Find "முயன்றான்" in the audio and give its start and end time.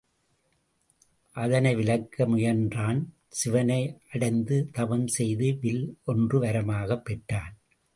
2.25-3.03